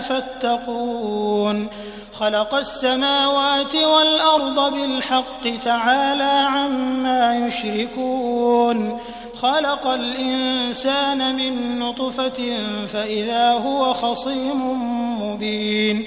فاتقون. 0.00 1.68
خلق 2.12 2.54
السماوات 2.54 3.74
والأرض 3.74 4.74
بالحق 4.74 5.58
تعالى 5.64 6.46
عما 6.48 7.46
يشركون. 7.46 9.00
خلق 9.42 9.86
الإنسان 9.86 11.36
من 11.36 11.78
نطفة 11.78 12.56
فإذا 12.92 13.52
هو 13.52 13.92
خصيم 13.92 14.82
مبين. 15.22 16.06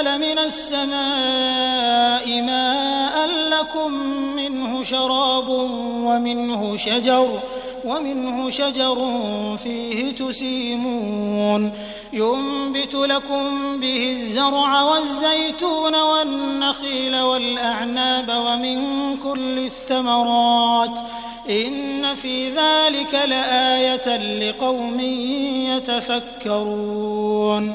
أنزل 0.00 0.18
من 0.18 0.38
السماء 0.38 2.42
ماء 2.42 3.28
لكم 3.50 3.92
منه 4.36 4.82
شراب 4.82 5.48
ومنه 6.04 6.76
شجر 6.76 7.40
ومنه 7.84 8.50
شجر 8.50 9.08
فيه 9.62 10.14
تسيمون 10.14 11.72
ينبت 12.12 12.94
لكم 12.94 13.80
به 13.80 14.12
الزرع 14.12 14.82
والزيتون 14.82 15.94
والنخيل 15.94 17.16
والأعناب 17.16 18.30
ومن 18.46 19.16
كل 19.16 19.58
الثمرات 19.58 20.98
إن 21.50 22.14
في 22.14 22.50
ذلك 22.50 23.14
لآية 23.14 24.16
لقوم 24.16 25.00
يتفكرون 25.76 27.74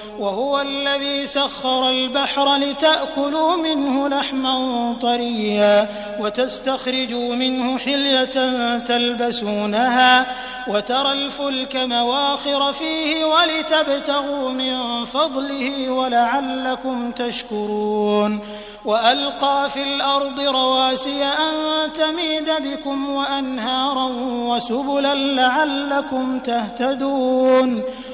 وهو 0.21 0.61
الذي 0.61 1.25
سخر 1.25 1.89
البحر 1.89 2.55
لتأكلوا 2.55 3.55
منه 3.55 4.07
لحما 4.07 4.95
طريا 5.01 5.89
وتستخرجوا 6.19 7.35
منه 7.35 7.77
حلية 7.77 8.77
تلبسونها 8.77 10.25
وترى 10.67 11.11
الفلك 11.11 11.75
مواخر 11.75 12.73
فيه 12.73 13.25
ولتبتغوا 13.25 14.49
من 14.49 15.05
فضله 15.05 15.91
ولعلكم 15.91 17.11
تشكرون 17.11 18.39
وألقى 18.85 19.69
في 19.69 19.83
الأرض 19.83 20.39
رواسي 20.39 21.23
أن 21.23 21.93
تميد 21.93 22.49
بكم 22.61 23.09
وأنهارا 23.09 24.09
وسبلا 24.23 25.15
لعلكم 25.15 26.39
تهتدون 26.39 27.83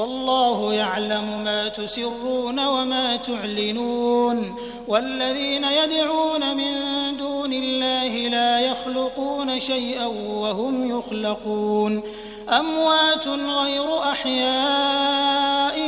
والله 0.00 0.74
يعلم 0.74 1.44
ما 1.44 1.68
تسرون 1.68 2.66
وما 2.66 3.16
تعلنون 3.16 4.56
والذين 4.88 5.64
يدعون 5.64 6.56
من 6.56 6.72
دون 7.16 7.52
الله 7.52 8.28
لا 8.28 8.60
يخلقون 8.60 9.58
شيئا 9.58 10.06
وهم 10.06 10.98
يخلقون 10.98 12.02
أموات 12.48 13.28
غير 13.28 13.98
أحياء 13.98 15.78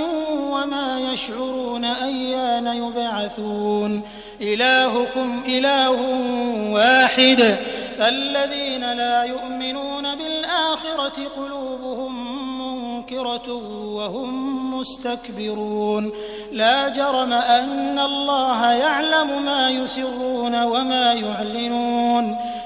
وما 0.50 1.00
يشعرون 1.12 1.84
أيان 1.84 2.66
يبعثون 2.66 4.02
إلهكم 4.40 5.42
إله 5.46 5.90
واحد 6.72 7.56
فالذين 7.98 8.92
لا 8.92 9.22
يؤمنون 9.22 10.14
بالآخرة 10.14 11.28
قلوبهم 11.36 12.21
منكرة 13.12 13.52
وهم 13.94 14.74
مستكبرون. 14.80 16.12
لا 16.52 16.88
جرم 16.88 17.32
أن 17.32 17.98
الله 17.98 18.72
يعلم 18.72 19.44
ما 19.44 19.70
يسرون 19.70 20.62
وما 20.62 21.12
يعلنون. 21.12 22.36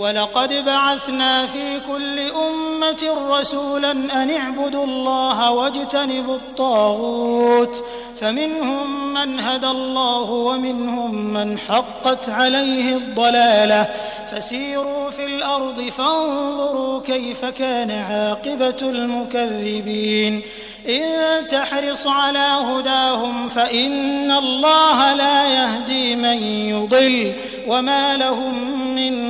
ولقد 0.00 0.64
بعثنا 0.64 1.46
في 1.46 1.80
كل 1.92 2.20
أمة 2.20 3.36
رسولا 3.38 3.90
أن 3.90 4.30
اعبدوا 4.30 4.84
الله 4.84 5.50
واجتنبوا 5.50 6.34
الطاغوت. 6.34 7.84
فمنهم 8.20 9.14
من 9.14 9.40
هدى 9.40 9.66
الله 9.66 10.30
ومنهم 10.30 11.14
من 11.14 11.58
حقت 11.58 12.28
عليه 12.28 12.94
الضلالة. 12.96 13.86
فسيروا 14.30 15.10
في 15.10 15.26
الأرض 15.26 15.80
فانظروا 15.80 17.00
كيف 17.00 17.44
كان 17.44 17.90
عاقبة 17.90 18.90
المكذبين. 18.90 20.42
إن 20.88 21.46
تحرص 21.46 22.06
على 22.06 22.38
هداهم 22.38 23.48
فإن 23.48 24.30
الله 24.30 25.14
لا 25.14 25.48
يهدي 25.48 26.16
من 26.16 26.42
يضل. 26.42 27.32
وما 27.68 28.16
لهم 28.16 28.80
من 28.94 29.29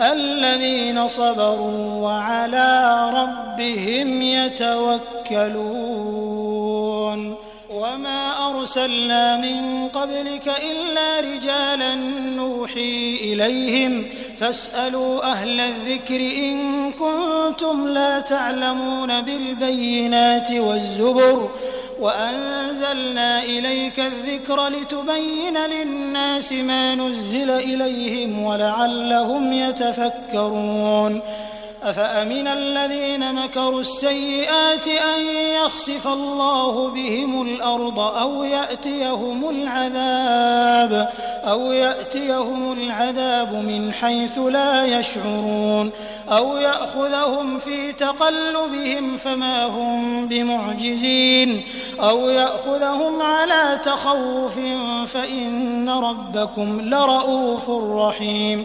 الذين 0.00 1.08
صبروا 1.08 2.02
وعلى 2.02 3.10
ربهم 3.14 4.22
يتوكلون. 4.22 6.04
وما 7.74 8.50
أرسلنا 8.50 9.36
من 9.36 9.88
قبلك 9.88 10.52
إلا 10.70 11.20
رجالا 11.20 11.94
نوحي 12.36 13.18
إليهم 13.22 14.06
فاسألوا 14.40 15.32
أهل 15.32 15.60
الذكر 15.60 16.16
إن 16.16 16.92
كنتم 16.92 17.88
لا 17.88 18.20
تعلمون 18.20 19.20
بالبينات 19.20 20.50
والزبر 20.50 21.50
وأنزلنا 22.00 23.42
إليك 23.42 24.00
الذكر 24.00 24.68
لتبين 24.68 25.58
للناس 25.58 26.52
ما 26.52 26.94
نزل 26.94 27.50
إليهم 27.50 28.42
ولعلهم 28.42 29.52
يتفكرون 29.52 31.22
أفأمن 31.84 32.46
الذين 32.46 33.34
مكروا 33.34 33.80
السيئات 33.80 34.86
أن 34.88 35.22
يخسف 35.64 36.08
الله 36.08 36.88
بهم 36.88 37.42
الأرض 37.42 37.98
أو 37.98 38.44
يأتيهم 38.44 39.50
العذاب 39.50 41.08
أو 41.44 41.72
يأتيهم 41.72 42.72
العذاب 42.72 43.52
من 43.52 43.92
حيث 43.92 44.38
لا 44.38 44.84
يشعرون 44.84 45.90
أو 46.28 46.56
يأخذهم 46.56 47.58
في 47.58 47.92
تقلبهم 47.92 49.16
فما 49.16 49.66
هم 49.66 50.28
بمعجزين 50.28 51.62
أو 52.00 52.28
يأخذهم 52.28 53.22
على 53.22 53.80
تخوف 53.84 54.58
فإن 55.06 55.88
ربكم 55.88 56.80
لرؤوف 56.80 57.70
رحيم 57.70 58.64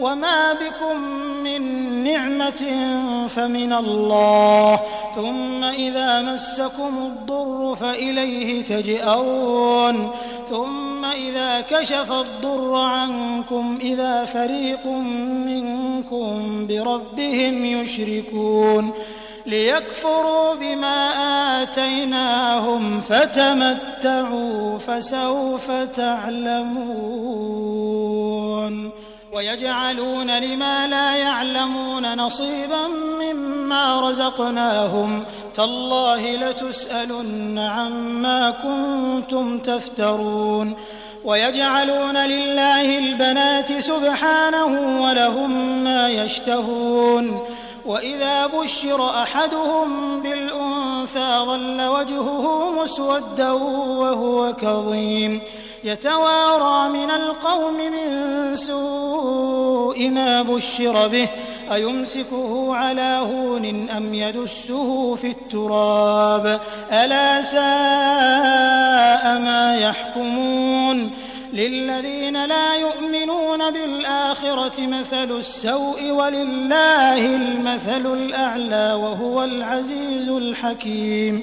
وما 0.00 0.52
بكم 0.52 1.00
من 1.44 1.62
نعمة 2.04 2.62
فمن 3.28 3.72
الله 3.72 4.80
ثم 5.16 5.64
إذا 5.64 6.22
مسكم 6.22 6.98
الضر 6.98 7.74
فإليه 7.76 8.64
تجئرون 8.64 10.10
ثم 10.50 11.04
إذا 11.04 11.60
كشف 11.60 12.12
الضر 12.12 12.74
عنكم 12.74 13.78
إذا 13.82 14.24
فريق 14.24 14.86
منكم 15.46 16.66
بربهم 16.66 17.64
يشركون 17.64 18.92
ليكفروا 19.46 20.54
بما 20.54 21.08
آتيناهم 21.62 23.00
فتمتعوا 23.00 24.78
فسوف 24.78 25.70
تعلمون 25.70 27.28
ويجعلون 29.32 30.38
لما 30.38 30.86
لا 30.86 31.16
يعلمون 31.16 32.14
نصيبا 32.14 32.86
مما 33.20 34.00
رزقناهم. 34.00 35.24
تالله 35.54 36.36
لتسألن 36.36 37.58
عما 37.58 38.50
كنتم 38.50 39.58
تفترون. 39.58 40.76
ويجعلون 41.24 42.16
لله 42.16 42.98
البنات 42.98 43.72
سبحانه 43.72 45.02
ولهم 45.02 45.84
ما 45.84 46.08
يشتهون. 46.08 47.40
وإذا 47.86 48.46
بشر 48.46 49.10
أحدهم 49.22 50.20
بالأنثى 50.22 51.38
ظل 51.46 51.82
وجهه 51.88 52.70
مسودا 52.82 53.50
وهو 53.50 54.52
كظيم. 54.52 55.40
يتوارى 55.84 56.88
من 56.88 57.10
القوم 57.10 57.74
من 57.74 58.56
سوء 58.56 60.08
ما 60.08 60.42
بشر 60.42 61.08
به 61.08 61.28
أيمسكه 61.72 62.74
على 62.74 63.20
هون 63.22 63.90
أم 63.90 64.14
يدسه 64.14 65.14
في 65.14 65.30
التراب؟ 65.30 66.60
ألا 66.92 67.42
ساء 67.42 69.38
ما 69.38 69.76
يحكمون؟ 69.80 71.10
للذين 71.52 72.44
لا 72.44 72.74
يؤمنون 72.74 73.70
بالآخرة 73.70 74.86
مثل 74.86 75.38
السوء 75.38 76.10
ولله 76.10 77.36
المثل 77.36 78.12
الأعلى 78.12 78.92
وهو 78.94 79.44
العزيز 79.44 80.28
الحكيم. 80.28 81.42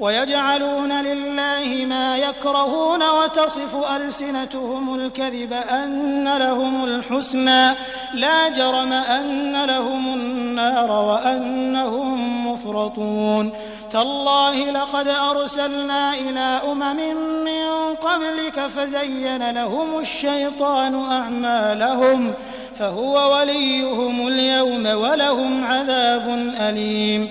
ويجعلون 0.00 0.92
لله 1.02 1.86
ما 1.86 2.16
يكرهون 2.16 3.02
وتصف 3.02 3.90
ألسنتهم 3.96 4.94
الكذب 4.94 5.52
أن 5.52 6.36
لهم 6.38 6.84
الحسنى. 6.84 7.70
لا 8.14 8.48
جرم 8.48 8.92
أن 8.92 9.64
لهم 9.64 10.14
النار 10.14 10.90
وأنهم 10.90 12.48
مفرطون. 12.52 13.52
تالله 13.92 14.70
لقد 14.70 15.08
أرسلنا 15.08 16.14
إلى 16.14 16.60
أمم 16.72 16.96
من 17.44 17.94
قبلك 17.94 18.66
فزين 18.66 19.50
لهم 19.50 19.98
الشيطان 19.98 21.10
أعمالهم 21.10 22.34
فهو 22.78 23.38
وليهم 23.38 24.28
اليوم 24.28 24.86
ولهم 24.86 25.64
عذاب 25.64 26.54
أليم. 26.60 27.30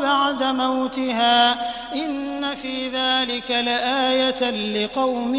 بعد 0.00 0.42
موتها 0.42 1.52
إن 1.94 2.54
في 2.54 2.88
ذلك 2.88 3.50
لآية 3.50 4.50
لقوم 4.50 5.34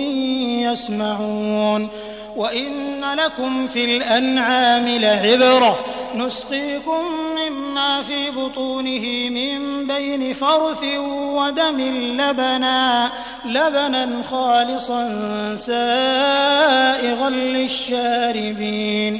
يسمعون 0.65 1.89
وإن 2.35 3.01
لكم 3.17 3.67
في 3.67 3.85
الأنعام 3.85 4.87
لعبرة 4.87 5.79
نسقيكم 6.15 7.03
مما 7.37 8.01
في 8.01 8.29
بطونه 8.29 9.29
من 9.29 9.87
بين 9.87 10.33
فرث 10.33 10.83
ودم 11.09 11.81
لبنا 12.21 13.11
لبنا 13.45 14.23
خالصا 14.23 15.05
سائغا 15.55 17.29
للشاربين. 17.29 19.19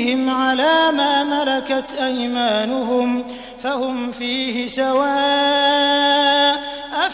رزقهم 0.00 0.30
على 0.30 0.92
ما 0.96 1.24
ملكت 1.24 1.92
أيمانهم 1.92 3.24
فهم 3.62 4.12
فيه 4.12 4.66
سواء 4.66 5.10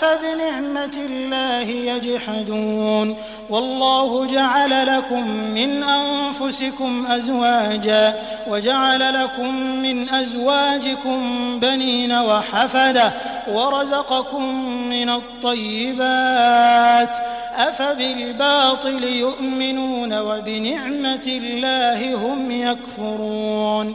أفبنعمة 0.06 0.96
الله 1.06 1.92
يجحدون. 1.92 3.16
والله 3.50 4.26
جعل 4.26 4.96
لكم 4.96 5.28
من 5.28 5.82
أنفسكم 5.82 7.06
أزواجا 7.06 8.14
وجعل 8.48 9.22
لكم 9.22 9.56
من 9.56 10.08
أزواجكم 10.08 11.20
بنين 11.60 12.12
وحفدة 12.12 13.12
ورزقكم 13.52 14.54
من 14.88 15.10
الطيبات. 15.10 17.10
أفبالباطل 17.56 19.04
يؤمنون 19.04 20.18
وبنعمة 20.18 21.26
الله 21.26 22.14
هم 22.14 22.50
يكفرون. 22.50 23.94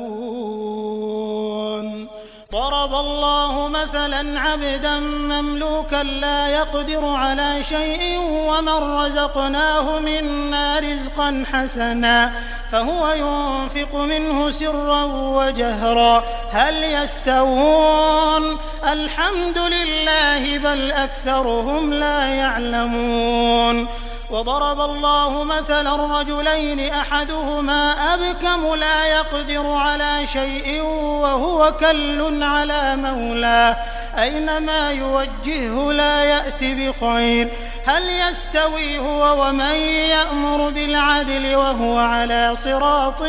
الله 3.01 3.67
مثلا 3.67 4.39
عبدا 4.39 4.99
مملوكا 4.99 6.03
لا 6.03 6.47
يقدر 6.47 7.05
على 7.05 7.63
شيء 7.63 8.19
ومن 8.19 8.77
رزقناه 8.99 9.99
منا 9.99 10.79
رزقا 10.79 11.43
حسنا 11.53 12.31
فهو 12.71 13.11
ينفق 13.11 13.95
منه 13.95 14.51
سرا 14.51 15.03
وجهرا. 15.37 16.23
هل 16.51 16.83
يستوون؟ 16.83 18.57
الحمد 18.87 19.57
لله 19.57 20.57
بل 20.57 20.91
أكثرهم 20.91 21.93
لا 21.93 22.25
يعلمون. 22.25 23.87
وضرب 24.31 24.81
الله 24.81 25.43
مثلا 25.43 26.19
رجلين 26.19 26.93
أحدهما 26.93 28.13
أبكم 28.13 28.75
لا 28.75 29.05
يقدر 29.05 29.67
على 29.67 30.27
شيء 30.27 30.81
وهو 30.83 31.73
كل 31.79 32.43
على 32.43 32.95
مولاه 32.95 33.77
أينما 34.17 34.91
يوجهه 34.91 35.91
لا 35.91 36.23
يات 36.23 36.63
بخير. 36.63 37.49
هل 37.85 38.03
يستوي 38.09 38.99
هو 38.99 39.43
ومن 39.43 39.75
يأمر 40.15 40.69
بالعدل 40.69 41.55
وهو 41.55 41.97
على 41.97 42.55
صراط 42.55 43.21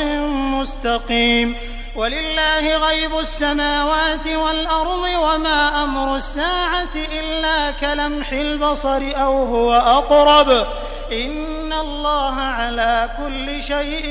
مستقيم؟ 0.54 1.56
ولله 1.96 2.76
غيب 2.76 3.18
السماوات 3.18 4.26
والأرض 4.26 5.04
وما 5.18 5.84
أمر 5.84 6.16
الساعة 6.16 6.94
إلا 7.20 7.70
كلمح 7.70 8.32
البصر 8.32 9.02
أو 9.16 9.44
هو 9.44 9.74
أقرب. 9.74 10.66
إن 11.12 11.72
الله 11.72 12.34
على 12.34 13.10
كل 13.18 13.62
شيء 13.62 14.06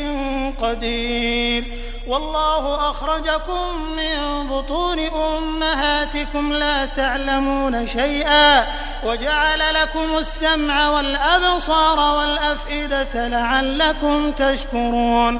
قدير. 0.61 1.63
والله 2.07 2.89
أخرجكم 2.89 3.67
من 3.97 4.47
بطون 4.47 4.99
أمهاتكم 4.99 6.53
لا 6.53 6.85
تعلمون 6.85 7.87
شيئا 7.87 8.65
وجعل 9.05 9.59
لكم 9.81 10.17
السمع 10.17 10.89
والأبصار 10.89 12.17
والأفئدة 12.17 13.27
لعلكم 13.27 14.31
تشكرون. 14.31 15.39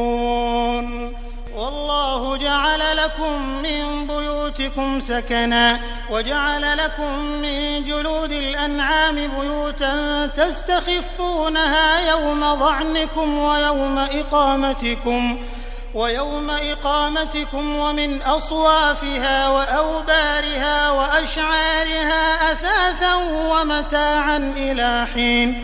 والله 2.41 2.77
جعل 2.77 2.97
لكم 2.97 3.61
من 3.61 4.07
بيوتكم 4.07 4.99
سكنا 4.99 5.79
وجعل 6.09 6.77
لكم 6.77 7.19
من 7.19 7.83
جلود 7.83 8.31
الأنعام 8.31 9.15
بيوتا 9.15 10.27
تستخفونها 10.27 12.09
يوم 12.09 12.55
ظعنكم 12.59 13.37
ويوم 13.37 13.97
إقامتكم 13.97 15.37
ويوم 15.93 16.49
إقامتكم 16.49 17.75
ومن 17.75 18.21
أصوافها 18.21 19.49
وأوبارها 19.49 20.91
وأشعارها 20.91 22.51
أثاثا 22.51 23.15
ومتاعا 23.49 24.53
إلى 24.57 25.07
حين 25.13 25.63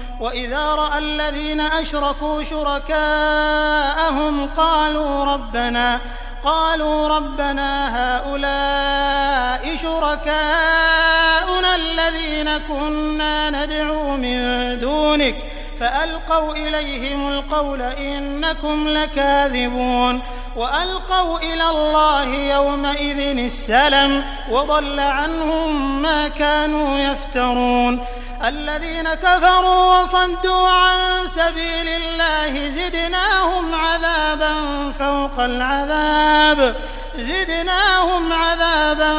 وإذا 0.21 0.75
رأى 0.75 0.99
الذين 0.99 1.61
أشركوا 1.61 2.43
شركاءهم 2.43 4.47
قالوا 4.47 5.25
ربنا 5.25 5.99
قالوا 6.43 7.07
ربنا 7.07 7.97
هؤلاء 7.97 9.75
شركاؤنا 9.75 11.75
الذين 11.75 12.57
كنا 12.57 13.49
ندعو 13.49 14.17
من 14.17 14.39
دونك 14.79 15.35
فألقوا 15.79 16.53
إليهم 16.53 17.29
القول 17.29 17.81
إنكم 17.81 18.87
لكاذبون. 18.87 20.21
وألقوا 20.55 21.39
إلى 21.39 21.69
الله 21.69 22.35
يومئذ 22.35 23.37
السلم 23.37 24.23
وضل 24.51 24.99
عنهم 24.99 26.01
ما 26.01 26.27
كانوا 26.27 26.99
يفترون. 26.99 28.05
الذين 28.47 29.13
كفروا 29.13 30.01
وصدوا 30.01 30.69
عن 30.69 31.27
سبيل 31.27 31.87
الله 31.87 32.69
زدناهم 32.69 33.75
عذابا 33.75 34.91
فوق 34.91 35.39
العذاب. 35.39 36.75
زدناهم 37.17 38.33
عذابا 38.33 39.13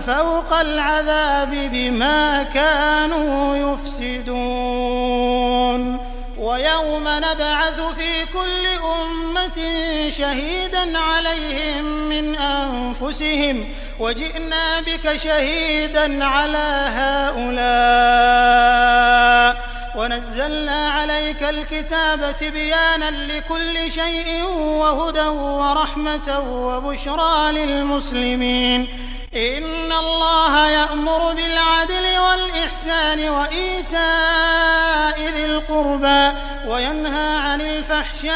فوق 0.00 0.52
العذاب 0.52 1.50
بما 1.72 2.42
كانوا 2.42 3.56
يفسدون. 3.56 5.52
ويوم 6.38 7.04
نبعث 7.08 7.80
في 7.80 8.26
كل 8.32 8.66
أمة 8.84 9.58
شهيدا 10.10 10.98
عليهم 10.98 11.84
من 11.84 12.36
أنفسهم 12.36 13.68
وجئنا 13.98 14.80
بك 14.80 15.16
شهيدا 15.16 16.24
على 16.24 16.88
هؤلاء. 16.98 18.42
ونزلنا 19.96 20.90
عليك 20.90 21.42
الكتاب 21.42 22.36
تبيانا 22.36 23.10
لكل 23.10 23.90
شيء 23.90 24.44
وهدى 24.54 25.26
ورحمة 25.26 26.40
وبشرى 26.40 27.52
للمسلمين. 27.52 28.88
إن 29.36 29.92
الله 29.92 30.68
يأمر 30.68 31.34
بالعدل 31.34 32.18
والإحسان 32.18 33.28
وإيتاء 33.28 35.20
ذي 35.20 35.44
القربى 35.44 36.32
وينهى 36.66 37.36
عن 37.36 37.60
الفحشاء 37.60 38.32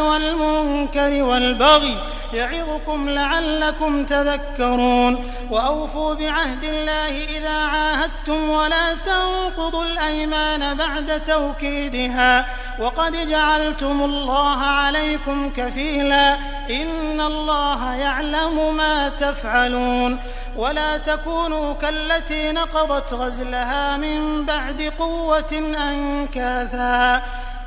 والمنكر 0.00 1.22
والبغي 1.22 1.96
يعظكم 2.34 3.08
لعلكم 3.08 4.06
تذكرون 4.06 5.30
وأوفوا 5.50 6.14
بعهد 6.14 6.64
الله 6.64 7.24
إذا 7.38 7.56
عاهدتم 7.56 8.50
ولا 8.50 8.94
تنقضوا 8.94 9.84
الأيمان 9.84 10.74
بعد 10.76 11.22
توكيدها 11.22 12.46
وقد 12.78 13.28
جعلتم 13.28 14.04
الله 14.04 14.58
عليكم 14.58 15.50
كفيلا 15.50 16.34
إن 16.70 17.20
الله 17.20 17.94
يعلم 17.94 18.73
ما 18.76 19.08
تفعلون 19.08 20.18
ولا 20.56 20.96
تكونوا 20.96 21.74
كالتي 21.74 22.52
نقضت 22.52 23.12
غزلها 23.12 23.96
من 23.96 24.46
بعد 24.46 24.92
قوة 24.98 25.52
أنكاثا 25.90 27.22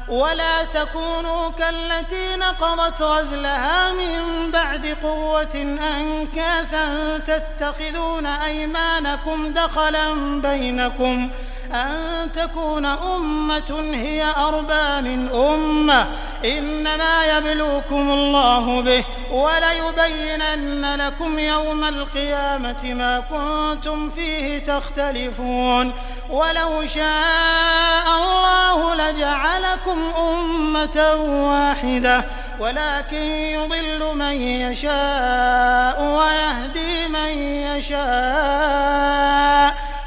ولا 0.08 0.64
تكونوا 0.64 1.50
كالتي 1.50 2.36
نقضت 2.36 3.02
غزلها 3.02 3.92
من 3.92 4.52
بعد 4.52 4.98
قوة 5.04 5.78
أنكاثا 5.98 7.18
تتخذون 7.18 8.26
أيمانكم 8.26 9.54
دخلا 9.54 10.42
بينكم 10.42 11.30
أن 11.74 12.32
تكون 12.36 12.86
أمة 12.86 13.92
هي 13.94 14.24
أربى 14.38 15.02
من 15.10 15.30
أمة. 15.30 16.08
إنما 16.46 17.26
يبلوكم 17.26 18.12
الله 18.12 18.82
به 18.82 19.04
وليبينن 19.32 20.96
لكم 20.96 21.40
يوم 21.40 21.84
القيامة 21.84 22.84
ما 22.84 23.20
كنتم 23.20 24.10
فيه 24.10 24.64
تختلفون. 24.64 25.94
ولو 26.30 26.86
شاء 26.86 28.08
الله 28.08 28.96
لجعلكم 28.96 30.12
أمة 30.18 31.14
واحدة. 31.50 32.26
ولكن 32.60 33.22
يضل 33.22 34.16
من 34.16 34.42
يشاء 34.42 36.02
ويهدي 36.02 37.08
من 37.08 37.30
يشاء. 37.78 39.08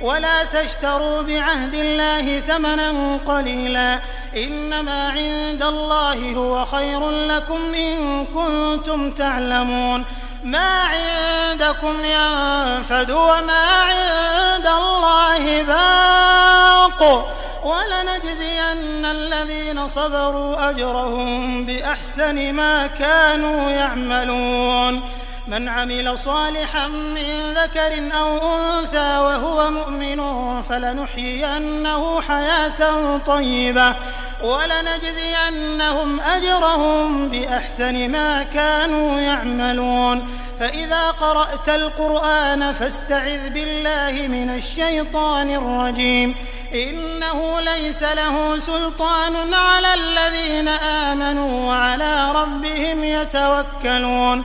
ولا 0.00 0.44
تشتروا 0.44 1.22
بعهد 1.22 1.74
الله 1.74 2.40
ثمنا 2.40 3.18
قليلا 3.26 4.00
إنما 4.36 5.08
عند 5.08 5.62
الله 5.62 6.34
هو 6.34 6.64
خير 6.64 7.10
لكم 7.10 7.74
إن 7.74 8.26
كنتم 8.26 9.10
تعلمون 9.10 10.04
ما 10.44 10.82
عندكم 10.82 12.04
ينفد 12.04 13.10
وما 13.10 13.66
عند 13.82 14.66
الله 14.66 15.62
باق 15.62 17.26
ولنجزين 17.64 19.04
الذين 19.04 19.88
صبروا 19.88 20.70
أجرهم 20.70 21.66
بأحسن 21.66 22.52
ما 22.52 22.86
كانوا 22.86 23.70
يعملون 23.70 25.02
من 25.48 25.68
عمل 25.68 26.18
صالحا 26.18 26.88
من 26.88 27.54
ذكر 27.54 28.18
أو 28.18 28.36
أنثى 28.36 29.18
وهو 29.18 29.70
مؤمن 29.70 30.20
فلنحيينه 30.62 32.20
حياة 32.20 33.18
طيبة 33.26 33.94
ولنجزينهم 34.42 36.20
أجرهم 36.20 37.28
بأحسن 37.28 38.08
ما 38.10 38.42
كانوا 38.42 39.20
يعملون. 39.20 40.28
فإذا 40.60 41.10
قرأت 41.10 41.68
القرآن 41.68 42.72
فاستعذ 42.72 43.50
بالله 43.50 44.28
من 44.28 44.50
الشيطان 44.50 45.50
الرجيم. 45.50 46.34
إنه 46.74 47.60
ليس 47.60 48.02
له 48.02 48.58
سلطان 48.58 49.54
على 49.54 49.94
الذين 49.94 50.68
آمنوا 50.68 51.68
وعلى 51.68 52.32
ربهم 52.32 53.04
يتوكلون. 53.04 54.44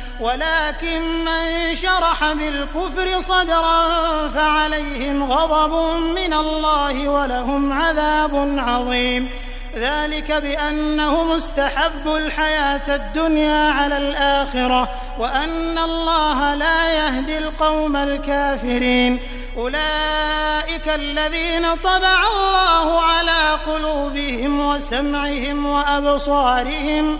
ولكن 0.21 1.25
من 1.25 1.75
شرح 1.75 2.33
بالكفر 2.33 3.19
صدرا 3.19 3.87
فعليهم 4.27 5.31
غضب 5.31 5.73
من 6.01 6.33
الله 6.33 7.09
ولهم 7.09 7.73
عذاب 7.73 8.55
عظيم. 8.57 9.29
ذلك 9.75 10.31
بأنه 10.31 11.23
مستحب 11.23 12.07
الحياة 12.07 12.95
الدنيا 12.95 13.71
على 13.71 13.97
الآخرة 13.97 14.89
وأن 15.19 15.77
الله 15.77 16.55
لا 16.55 16.91
يهدي 16.91 17.37
القوم 17.37 17.95
الكافرين. 17.95 19.19
أولئك 19.57 20.87
الذين 20.87 21.75
طبع 21.75 22.19
الله 22.33 23.01
على 23.01 23.57
قلوبهم 23.67 24.67
وسمعهم 24.67 25.65
وأبصارهم 25.65 27.19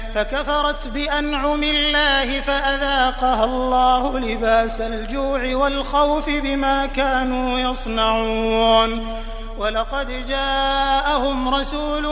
فكفرت 0.15 0.87
بأنعم 0.87 1.63
الله 1.63 2.39
فأذاقها 2.39 3.43
الله 3.43 4.19
لباس 4.19 4.81
الجوع 4.81 5.55
والخوف 5.55 6.29
بما 6.29 6.85
كانوا 6.85 7.59
يصنعون. 7.59 9.07
ولقد 9.57 10.25
جاءهم 10.27 11.55
رسول 11.55 12.03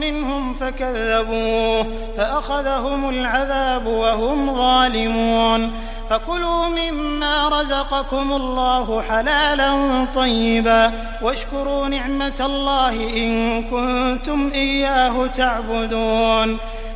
منهم 0.00 0.54
فكذبوه 0.54 1.86
فأخذهم 2.16 3.08
العذاب 3.08 3.86
وهم 3.86 4.56
ظالمون. 4.56 5.72
فكلوا 6.10 6.66
مما 6.68 7.48
رزقكم 7.48 8.32
الله 8.32 9.02
حلالا 9.02 10.04
طيبا 10.14 10.92
واشكروا 11.22 11.88
نعمة 11.88 12.40
الله 12.40 12.92
إن 13.16 13.62
كنتم 13.62 14.50
إياه 14.54 15.26
تعبدون. 15.26 16.58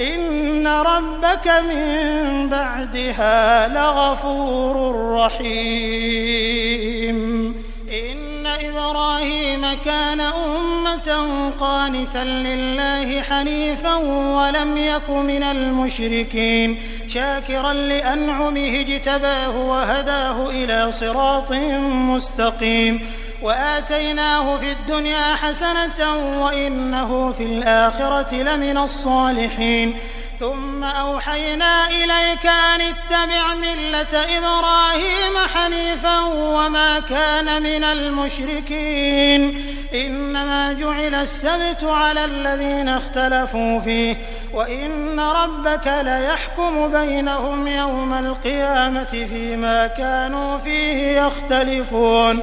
إن 0.00 0.66
ربك 0.66 1.48
من 1.48 2.48
بعدها 2.48 3.68
لغفور 3.68 4.94
رحيم. 5.14 6.42
إن 7.92 8.46
إبراهيم 8.46 9.66
كان 9.84 10.20
أمة 10.20 11.50
قانتا 11.60 12.24
لله 12.24 13.22
حنيفا 13.22 13.94
ولم 14.36 14.76
يك 14.76 15.10
من 15.10 15.42
المشركين. 15.42 16.78
شاكرا 17.08 17.72
لأنعمه 17.72 18.80
اجتباه 18.80 19.56
وهداه 19.56 20.50
إلى 20.50 20.92
صراط 20.92 21.52
مستقيم. 22.12 23.06
وآتيناه 23.42 24.56
في 24.56 24.72
الدنيا 24.72 25.34
حسنة 25.34 26.16
وإنه 26.44 27.32
في 27.32 27.42
الآخرة 27.42 28.34
لمن 28.34 28.78
الصالحين. 28.78 29.96
ثم 30.40 30.84
أوحينا 30.84 31.86
إليك 31.86 32.46
أن 32.46 32.80
اتبع 32.80 33.54
ملة 33.54 34.38
إبراهيم 34.38 35.48
حنيفا 35.54 36.20
وما 36.34 37.00
كان 37.00 37.62
من 37.62 37.84
المشركين. 37.84 39.64
إنما 39.94 40.72
جعل 40.72 41.14
السبت 41.14 41.84
على 41.84 42.24
الذين 42.24 42.88
اختلفوا 42.88 43.80
فيه. 43.80 44.16
وإن 44.52 45.20
ربك 45.20 45.86
ليحكم 46.02 46.92
بينهم 46.92 47.66
يوم 47.66 48.14
القيامة 48.14 49.04
فيما 49.04 49.86
كانوا 49.86 50.58
فيه 50.58 51.20
يختلفون. 51.20 52.42